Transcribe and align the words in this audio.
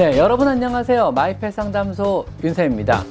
네, 0.00 0.16
여러분 0.16 0.48
안녕하세요. 0.48 1.12
마이펫 1.12 1.52
상담소 1.52 2.24
윤쌤입니다. 2.42 3.04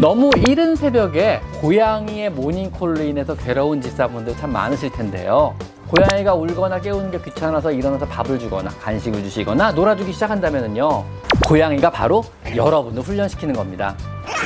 너무 0.00 0.28
이른 0.48 0.74
새벽에 0.74 1.38
고양이의 1.60 2.30
모닝콜로 2.30 3.00
인해서 3.00 3.36
괴로운 3.36 3.80
집사분들 3.80 4.36
참 4.38 4.50
많으실 4.50 4.90
텐데요. 4.90 5.54
고양이가 5.86 6.34
울거나 6.34 6.80
깨우는 6.80 7.12
게 7.12 7.22
귀찮아서 7.22 7.70
일어나서 7.70 8.06
밥을 8.06 8.40
주거나 8.40 8.70
간식을 8.70 9.22
주시거나 9.22 9.70
놀아주기 9.70 10.12
시작한다면요. 10.12 11.04
고양이가 11.46 11.90
바로 11.90 12.24
여러분을 12.56 13.00
훈련시키는 13.00 13.54
겁니다. 13.54 13.94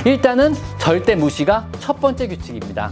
일단은 0.04 0.52
절대 0.76 1.14
무시가 1.14 1.66
첫 1.80 1.98
번째 1.98 2.28
규칙입니다. 2.28 2.90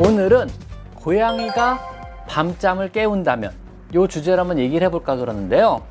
오늘은 0.00 0.50
고양이가 0.96 1.78
밤잠을 2.26 2.90
깨운다면 2.90 3.63
이 3.94 4.08
주제를 4.08 4.40
한번 4.40 4.58
얘기를 4.58 4.84
해볼까 4.86 5.16
그러는데요. 5.16 5.82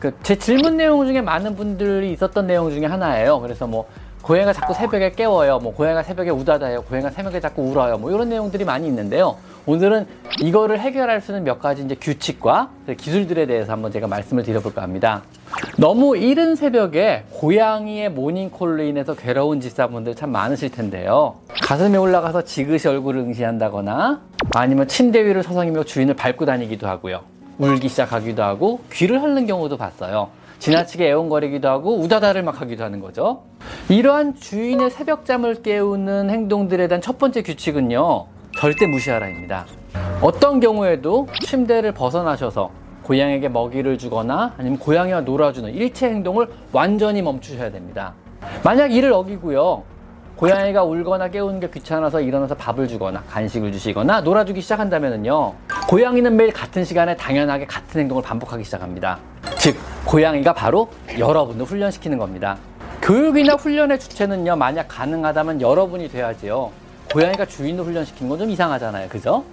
그 0.00 0.12
제 0.22 0.36
질문 0.36 0.76
내용 0.76 1.04
중에 1.06 1.20
많은 1.20 1.56
분들이 1.56 2.12
있었던 2.12 2.46
내용 2.46 2.70
중에 2.70 2.86
하나예요. 2.86 3.40
그래서 3.40 3.66
뭐 3.66 3.86
고양이가 4.22 4.52
자꾸 4.54 4.72
새벽에 4.74 5.12
깨워요. 5.12 5.58
뭐 5.58 5.74
고양이가 5.74 6.02
새벽에 6.02 6.30
우다다요. 6.30 6.82
고양이가 6.82 7.10
새벽에 7.10 7.40
자꾸 7.40 7.62
울어요. 7.62 7.98
뭐 7.98 8.10
이런 8.10 8.28
내용들이 8.30 8.64
많이 8.64 8.86
있는데요. 8.86 9.36
오늘은 9.66 10.06
이거를 10.40 10.78
해결할 10.80 11.20
수 11.20 11.32
있는 11.32 11.44
몇 11.44 11.58
가지 11.58 11.82
이제 11.82 11.94
규칙과 11.94 12.70
기술들에 12.98 13.46
대해서 13.46 13.72
한번 13.72 13.92
제가 13.92 14.06
말씀을 14.06 14.42
드려볼까 14.42 14.82
합니다. 14.82 15.22
너무 15.78 16.16
이른 16.16 16.54
새벽에 16.56 17.24
고양이의 17.32 18.10
모닝콜로 18.10 18.82
인해서 18.82 19.14
괴로운 19.14 19.60
집사분들 19.60 20.14
참 20.16 20.32
많으실 20.32 20.70
텐데요. 20.70 21.36
가슴에 21.62 21.96
올라가서 21.98 22.42
지그시 22.44 22.88
얼굴을 22.88 23.20
응시한다거나 23.20 24.20
아니면 24.54 24.88
침대 24.88 25.24
위를 25.24 25.42
서성이며 25.42 25.84
주인을 25.84 26.14
밟고 26.14 26.44
다니기도 26.46 26.86
하고요. 26.86 27.20
울기 27.58 27.88
시작하기도 27.88 28.42
하고 28.42 28.80
귀를 28.92 29.22
핥는 29.22 29.46
경우도 29.46 29.76
봤어요. 29.76 30.28
지나치게 30.58 31.08
애원거리기도 31.08 31.68
하고 31.68 31.98
우다다를 31.98 32.42
막 32.42 32.60
하기도 32.60 32.84
하는 32.84 33.00
거죠. 33.00 33.42
이러한 33.88 34.36
주인의 34.36 34.90
새벽잠을 34.90 35.62
깨우는 35.62 36.30
행동들에 36.30 36.88
대한 36.88 37.00
첫 37.02 37.18
번째 37.18 37.42
규칙은요. 37.42 38.26
절대 38.58 38.86
무시하라입니다. 38.86 39.66
어떤 40.22 40.60
경우에도 40.60 41.26
침대를 41.42 41.92
벗어나셔서 41.92 42.70
고양이에게 43.02 43.48
먹이를 43.48 43.98
주거나 43.98 44.54
아니면 44.56 44.78
고양이와 44.78 45.20
놀아주는 45.22 45.72
일체 45.74 46.08
행동을 46.08 46.48
완전히 46.72 47.20
멈추셔야 47.20 47.70
됩니다. 47.70 48.14
만약 48.62 48.92
이를 48.92 49.12
어기고요. 49.12 49.82
고양이가 50.36 50.82
울거나 50.82 51.28
깨우는 51.28 51.60
게 51.60 51.70
귀찮아서 51.70 52.20
일어나서 52.20 52.54
밥을 52.56 52.88
주거나 52.88 53.22
간식을 53.30 53.72
주시거나 53.72 54.22
놀아주기 54.22 54.60
시작한다면요. 54.60 55.54
고양이는 55.88 56.36
매일 56.36 56.52
같은 56.52 56.84
시간에 56.84 57.16
당연하게 57.16 57.66
같은 57.66 58.00
행동을 58.00 58.22
반복하기 58.22 58.64
시작합니다. 58.64 59.18
즉, 59.58 59.76
고양이가 60.04 60.52
바로 60.52 60.90
여러분을 61.18 61.64
훈련시키는 61.64 62.18
겁니다. 62.18 62.56
교육이나 63.00 63.54
훈련의 63.54 64.00
주체는요, 64.00 64.56
만약 64.56 64.86
가능하다면 64.88 65.60
여러분이 65.60 66.08
돼야지요. 66.08 66.70
고양이가 67.12 67.46
주인을 67.46 67.84
훈련시키는 67.84 68.28
건 68.28 68.38
좀 68.38 68.50
이상하잖아요. 68.50 69.08
그죠? 69.08 69.44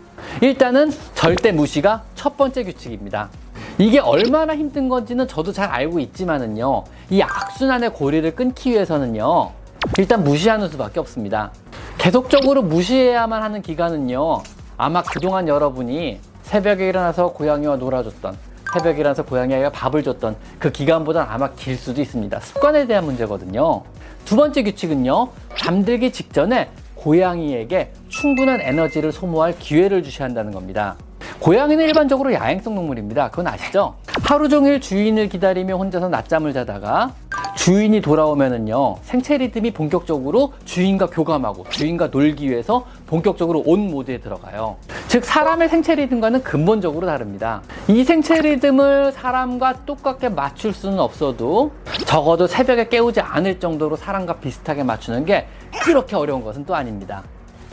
일단은 0.42 0.92
절대 1.14 1.52
무시가 1.52 2.04
첫 2.16 2.38
번째 2.38 2.64
규칙입니다. 2.64 3.30
이게 3.78 4.00
얼마나 4.00 4.56
힘든 4.56 4.90
건지는 4.90 5.28
저도 5.28 5.52
잘 5.52 5.70
알고 5.70 6.00
있지만은요, 6.00 6.84
이 7.12 7.22
악순환의 7.22 7.94
고리를 7.94 8.36
끊기 8.36 8.72
위해서는요, 8.72 9.52
일단 9.98 10.24
무시하는 10.24 10.70
수밖에 10.70 11.00
없습니다. 11.00 11.52
계속적으로 11.98 12.62
무시해야만 12.62 13.44
하는 13.44 13.62
기간은요, 13.62 14.42
아마 14.78 15.04
그동안 15.04 15.48
여러분이 15.48 16.20
새벽에 16.44 16.88
일어나서 16.88 17.34
고양이와 17.34 17.76
놀아줬던, 17.76 18.38
새벽에 18.74 19.02
일어나서 19.02 19.24
고양이가 19.24 19.72
밥을 19.72 20.02
줬던 20.04 20.38
그 20.60 20.72
기간보다는 20.72 21.30
아마 21.30 21.52
길 21.52 21.76
수도 21.76 22.02
있습니다. 22.02 22.40
습관에 22.40 22.88
대한 22.88 23.06
문제거든요. 23.06 23.84
두 24.26 24.36
번째 24.36 24.64
규칙은요, 24.64 25.30
잠들기 25.58 26.12
직전에 26.12 26.70
고양이에게 26.96 27.92
충분한 28.10 28.62
에너지를 28.62 29.12
소모할 29.12 29.58
기회를 29.58 30.04
주셔야 30.04 30.28
한다는 30.28 30.52
겁니다. 30.52 30.96
고양이는 31.40 31.84
일반적으로 31.84 32.32
야행성 32.34 32.76
동물입니다. 32.76 33.30
그건 33.30 33.48
아시죠? 33.48 33.96
하루 34.24 34.48
종일 34.48 34.80
주인을 34.80 35.28
기다리며 35.28 35.76
혼자서 35.76 36.08
낮잠을 36.08 36.54
자다가 36.54 37.14
주인이 37.62 38.02
돌아오면은요 38.02 38.98
생체 39.04 39.38
리듬이 39.38 39.70
본격적으로 39.70 40.54
주인과 40.66 41.12
교감하고 41.12 41.66
주인과 41.70 42.08
놀기 42.08 42.50
위해서 42.50 42.88
본격적으로 43.06 43.62
온 43.68 43.92
모드에 43.92 44.18
들어가요. 44.18 44.78
즉 45.08 45.24
사람의 45.24 45.70
생체 45.70 45.94
리듬과는 45.94 46.42
근본적으로 46.42 47.06
다릅니다. 47.06 47.62
이 47.88 48.04
생체 48.04 48.42
리듬을 48.42 49.12
사람과 49.12 49.86
똑같게 49.86 50.30
맞출 50.30 50.74
수는 50.74 51.00
없어도 51.00 51.72
적어도 52.04 52.48
새벽에 52.48 52.90
깨우지 52.90 53.22
않을 53.22 53.60
정도로 53.60 53.96
사람과 53.96 54.38
비슷하게 54.38 54.82
맞추는 54.82 55.26
게 55.26 55.46
그렇게 55.84 56.16
어려운 56.16 56.44
것은 56.44 56.66
또 56.66 56.74
아닙니다. 56.74 57.22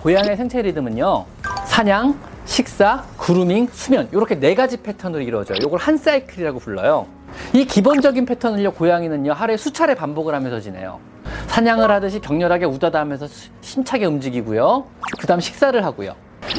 고양이의 0.02 0.36
생체 0.36 0.60
리듬은요 0.60 1.24
사냥, 1.64 2.14
식사, 2.44 3.04
그루밍, 3.16 3.68
수면 3.72 4.10
이렇게 4.12 4.38
네 4.38 4.54
가지 4.54 4.82
패턴으로 4.82 5.22
이루어져요. 5.22 5.56
이걸 5.62 5.78
한 5.78 5.96
사이클이라고 5.96 6.58
불러요. 6.58 7.06
이 7.52 7.64
기본적인 7.64 8.26
패턴을요 8.26 8.72
고양이는요 8.72 9.32
하루에 9.32 9.56
수차례 9.56 9.94
반복을 9.94 10.34
하면서 10.34 10.60
지내요. 10.60 11.00
사냥을 11.46 11.90
하듯이 11.90 12.20
격렬하게 12.20 12.66
우다다 12.66 13.00
하면서 13.00 13.26
심차게 13.60 14.04
움직이고요. 14.06 14.86
그 15.18 15.26
다음 15.26 15.40
식사를 15.40 15.82
하고요. 15.84 16.14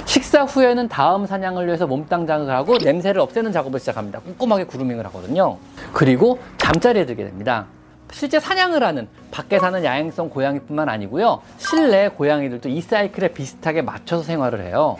식사 0.06 0.44
후에는 0.44 0.88
다음 0.88 1.26
사냥을 1.26 1.68
위해서 1.68 1.88
몸땅 1.88 2.28
장을 2.28 2.54
하고 2.54 2.78
냄새를 2.78 3.22
없애는 3.22 3.52
작업을 3.52 3.80
시작합니다. 3.80 4.20
꼼꼼하게 4.20 4.66
그루밍을 4.66 5.06
하거든요. 5.08 5.58
그리고 5.94 6.40
잠자리에 6.58 7.06
들게 7.06 7.24
됩니다. 7.24 7.66
실제 8.12 8.40
사냥을 8.40 8.84
하는 8.84 9.08
밖에 9.32 9.60
사는 9.60 9.84
야행성 9.84 10.30
고양이뿐만 10.30 10.90
아니고요. 10.90 11.42
실내 11.58 12.10
고양이들도 12.10 12.70
이 12.70 12.82
사이클에 12.82 13.30
비슷하게 13.30 13.84
맞춰서 13.84 14.24
생활을 14.24 14.62
해요. 14.62 14.98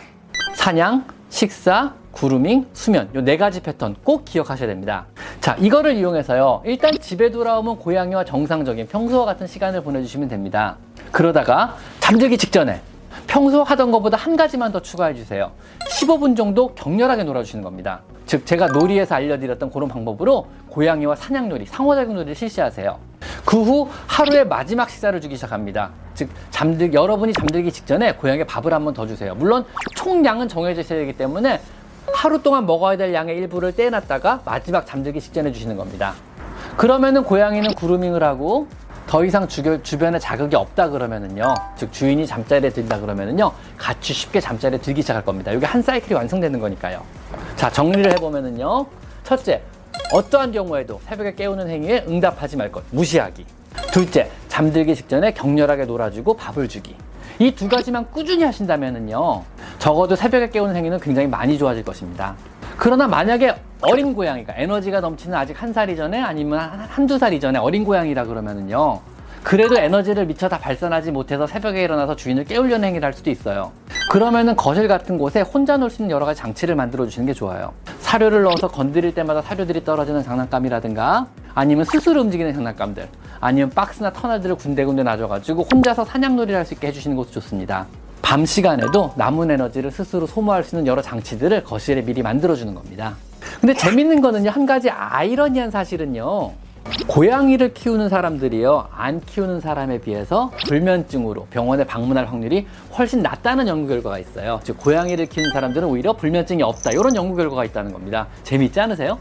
사냥, 0.54 1.04
식사, 1.30 1.94
구루밍, 2.10 2.66
수면 2.72 3.08
이네 3.14 3.36
가지 3.36 3.60
패턴 3.60 3.94
꼭 4.02 4.24
기억하셔야 4.24 4.68
됩니다. 4.68 5.06
자, 5.40 5.56
이거를 5.58 5.94
이용해서요. 5.94 6.62
일단 6.66 6.92
집에 7.00 7.30
돌아오면 7.30 7.78
고양이와 7.78 8.24
정상적인 8.24 8.88
평소와 8.88 9.24
같은 9.24 9.46
시간을 9.46 9.82
보내주시면 9.82 10.28
됩니다. 10.28 10.76
그러다가 11.12 11.76
잠들기 12.00 12.36
직전에 12.36 12.82
평소 13.30 13.62
하던 13.62 13.92
것보다 13.92 14.16
한 14.16 14.36
가지만 14.36 14.72
더 14.72 14.82
추가해 14.82 15.14
주세요. 15.14 15.52
15분 15.88 16.36
정도 16.36 16.74
격렬하게 16.74 17.22
놀아주시는 17.22 17.62
겁니다. 17.62 18.00
즉 18.26 18.44
제가 18.44 18.66
놀이에서 18.66 19.14
알려드렸던 19.14 19.70
그런 19.70 19.88
방법으로 19.88 20.48
고양이와 20.68 21.14
사냥놀이, 21.14 21.64
상호작용 21.66 22.14
놀이를 22.16 22.34
실시하세요. 22.34 22.98
그 23.44 23.56
후 23.62 23.88
하루의 24.08 24.48
마지막 24.48 24.90
식사를 24.90 25.18
주기 25.20 25.36
시작합니다. 25.36 25.90
즉 26.14 26.28
잠들 26.50 26.92
여러분이 26.92 27.32
잠들기 27.32 27.70
직전에 27.70 28.14
고양이에 28.14 28.42
밥을 28.44 28.74
한 28.74 28.84
번 28.84 28.94
더 28.94 29.06
주세요. 29.06 29.32
물론 29.36 29.64
총량은 29.94 30.48
정해져 30.48 30.80
있어야 30.80 30.98
되기 30.98 31.12
때문에 31.12 31.60
하루 32.12 32.42
동안 32.42 32.66
먹어야 32.66 32.96
될 32.96 33.14
양의 33.14 33.36
일부를 33.36 33.76
떼놨다가 33.76 34.40
마지막 34.44 34.84
잠들기 34.86 35.20
직전에 35.20 35.52
주시는 35.52 35.76
겁니다. 35.76 36.14
그러면은 36.76 37.22
고양이는 37.22 37.74
그루밍을 37.74 38.24
하고 38.24 38.66
더 39.10 39.24
이상 39.24 39.48
주변, 39.48 39.82
주변에 39.82 40.20
자극이 40.20 40.54
없다 40.54 40.88
그러면은요, 40.88 41.52
즉 41.74 41.92
주인이 41.92 42.24
잠자리에 42.28 42.70
든다 42.70 43.00
그러면은요, 43.00 43.50
같이 43.76 44.12
쉽게 44.14 44.38
잠자리에 44.38 44.78
들기 44.78 45.02
시작할 45.02 45.24
겁니다. 45.24 45.50
이게 45.50 45.66
한 45.66 45.82
사이클이 45.82 46.14
완성되는 46.14 46.60
거니까요. 46.60 47.02
자, 47.56 47.68
정리를 47.68 48.12
해보면은요, 48.12 48.86
첫째, 49.24 49.62
어떠한 50.12 50.52
경우에도 50.52 51.00
새벽에 51.06 51.34
깨우는 51.34 51.68
행위에 51.68 52.04
응답하지 52.06 52.56
말 52.56 52.70
것, 52.70 52.84
무시하기. 52.92 53.44
둘째, 53.92 54.30
잠들기 54.46 54.94
직전에 54.94 55.32
격렬하게 55.32 55.86
놀아주고 55.86 56.34
밥을 56.36 56.68
주기. 56.68 56.94
이 57.40 57.50
두 57.50 57.68
가지만 57.68 58.06
꾸준히 58.12 58.44
하신다면은요, 58.44 59.42
적어도 59.80 60.14
새벽에 60.14 60.50
깨우는 60.50 60.76
행위는 60.76 61.00
굉장히 61.00 61.26
많이 61.26 61.58
좋아질 61.58 61.82
것입니다. 61.82 62.36
그러나 62.76 63.08
만약에 63.08 63.56
어린 63.82 64.14
고양이 64.14 64.44
가 64.44 64.52
에너지가 64.56 65.00
넘치는 65.00 65.36
아직 65.36 65.60
한 65.62 65.72
살 65.72 65.88
이 65.90 65.96
전에 65.96 66.20
아니면 66.20 66.58
한두 66.88 67.18
살 67.18 67.32
이 67.32 67.40
전에 67.40 67.58
어린 67.58 67.84
고양이라 67.84 68.24
그러면은요. 68.24 69.00
그래도 69.42 69.78
에너지를 69.78 70.26
미처 70.26 70.48
다 70.50 70.58
발산하지 70.58 71.12
못해서 71.12 71.46
새벽에 71.46 71.82
일어나서 71.82 72.14
주인을 72.14 72.44
깨우려는 72.44 72.88
행위를 72.88 73.06
할 73.06 73.14
수도 73.14 73.30
있어요. 73.30 73.72
그러면은 74.10 74.54
거실 74.54 74.86
같은 74.86 75.16
곳에 75.16 75.40
혼자 75.40 75.78
놀 75.78 75.88
수 75.88 76.02
있는 76.02 76.14
여러 76.14 76.26
가지 76.26 76.40
장치를 76.40 76.74
만들어 76.74 77.06
주시는 77.06 77.26
게 77.26 77.32
좋아요. 77.32 77.72
사료를 78.00 78.42
넣어서 78.42 78.68
건드릴 78.68 79.14
때마다 79.14 79.40
사료들이 79.40 79.82
떨어지는 79.84 80.22
장난감이라든가 80.24 81.26
아니면 81.54 81.84
스스로 81.86 82.20
움직이는 82.20 82.52
장난감들 82.52 83.08
아니면 83.40 83.70
박스나 83.70 84.12
터널들을 84.12 84.56
군데군데 84.56 85.04
놔줘가지고 85.04 85.66
혼자서 85.72 86.04
사냥놀이를 86.04 86.56
할 86.58 86.66
수 86.66 86.74
있게 86.74 86.88
해주시는 86.88 87.16
것도 87.16 87.30
좋습니다. 87.30 87.86
밤 88.20 88.44
시간에도 88.44 89.12
남은 89.16 89.50
에너지를 89.52 89.90
스스로 89.90 90.26
소모할 90.26 90.62
수 90.64 90.76
있는 90.76 90.86
여러 90.86 91.00
장치들을 91.00 91.64
거실에 91.64 92.02
미리 92.02 92.20
만들어주는 92.22 92.74
겁니다. 92.74 93.14
근데 93.60 93.74
재밌는 93.74 94.22
거는요, 94.22 94.48
한 94.48 94.64
가지 94.64 94.88
아이러니한 94.88 95.70
사실은요, 95.70 96.52
고양이를 97.06 97.74
키우는 97.74 98.08
사람들이요, 98.08 98.88
안 98.90 99.20
키우는 99.20 99.60
사람에 99.60 99.98
비해서 99.98 100.50
불면증으로 100.66 101.46
병원에 101.50 101.84
방문할 101.84 102.24
확률이 102.24 102.66
훨씬 102.96 103.20
낮다는 103.20 103.68
연구 103.68 103.88
결과가 103.88 104.18
있어요. 104.18 104.60
즉, 104.64 104.78
고양이를 104.78 105.26
키우는 105.26 105.52
사람들은 105.52 105.86
오히려 105.86 106.14
불면증이 106.14 106.62
없다. 106.62 106.92
이런 106.92 107.14
연구 107.14 107.36
결과가 107.36 107.66
있다는 107.66 107.92
겁니다. 107.92 108.28
재미있지 108.44 108.80
않으세요? 108.80 109.18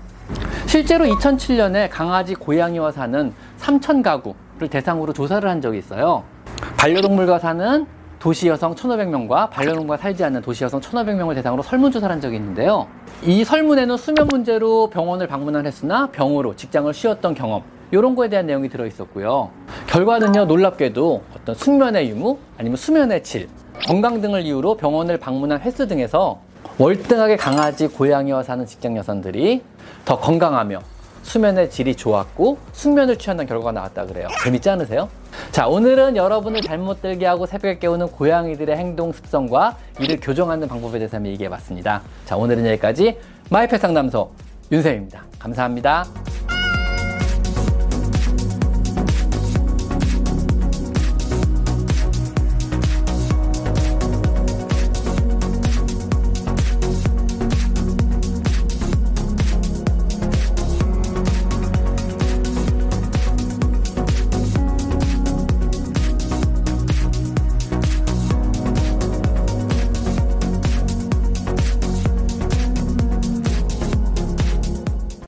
실제로 0.67 1.03
2007년에 1.05 1.89
강아지, 1.91 2.33
고양이와 2.33 2.93
사는 2.93 3.33
3천 3.59 4.01
가구를 4.01 4.69
대상으로 4.69 5.11
조사를 5.11 5.47
한 5.49 5.59
적이 5.59 5.79
있어요. 5.79 6.23
반려동물과 6.77 7.39
사는 7.39 7.85
도시 8.19 8.49
여성 8.49 8.75
1,500명과 8.75 9.49
반려동물과 9.49 9.95
살지 9.95 10.25
않는 10.25 10.41
도시 10.41 10.65
여성 10.65 10.81
1,500명을 10.81 11.35
대상으로 11.35 11.63
설문조사를 11.63 12.11
한 12.13 12.19
적이 12.19 12.35
있는데요. 12.35 12.87
이 13.23 13.45
설문에는 13.45 13.95
수면 13.95 14.27
문제로 14.27 14.89
병원을 14.89 15.25
방문한 15.27 15.65
횟수나 15.65 16.07
병으로 16.07 16.55
직장을 16.57 16.93
쉬었던 16.93 17.33
경험, 17.33 17.63
이런 17.91 18.15
거에 18.15 18.27
대한 18.27 18.45
내용이 18.45 18.67
들어 18.67 18.85
있었고요. 18.85 19.51
결과는요, 19.87 20.45
놀랍게도 20.45 21.23
어떤 21.35 21.55
숙면의 21.55 22.09
유무, 22.09 22.37
아니면 22.57 22.75
수면의 22.75 23.23
질, 23.23 23.47
건강 23.87 24.19
등을 24.19 24.41
이유로 24.45 24.75
병원을 24.75 25.17
방문한 25.17 25.61
횟수 25.61 25.87
등에서 25.87 26.41
월등하게 26.77 27.37
강아지, 27.37 27.87
고양이와 27.87 28.43
사는 28.43 28.65
직장 28.65 28.97
여성들이 28.97 29.61
더 30.03 30.19
건강하며 30.19 30.79
수면의 31.23 31.69
질이 31.69 31.95
좋았고 31.95 32.57
숙면을 32.73 33.17
취한다는 33.17 33.47
결과가 33.47 33.71
나왔다 33.71 34.05
그래요. 34.05 34.27
재밌지 34.43 34.69
않으세요? 34.69 35.09
자, 35.51 35.67
오늘은 35.67 36.15
여러분을 36.15 36.61
잘못 36.61 37.01
들게 37.01 37.25
하고 37.25 37.45
새벽에 37.45 37.79
깨우는 37.79 38.07
고양이들의 38.07 38.75
행동 38.75 39.11
습성과 39.11 39.77
이를 39.99 40.19
교정하는 40.19 40.67
방법에 40.67 40.97
대해서 40.99 41.17
한번 41.17 41.31
얘기해 41.33 41.49
봤습니다. 41.49 42.01
자, 42.25 42.35
오늘은 42.35 42.65
여기까지 42.65 43.17
마이펫 43.49 43.79
상담소 43.79 44.31
윤쌤입니다. 44.71 45.23
감사합니다. 45.39 46.05